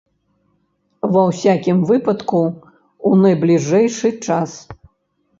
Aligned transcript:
Ва 1.15 1.23
ўсякім 1.25 1.83
выпадку, 1.89 2.39
у 3.09 3.11
найбліжэйшы 3.25 4.09
час. 4.27 4.51